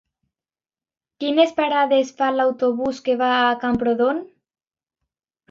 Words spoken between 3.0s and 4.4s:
que va a Camprodon?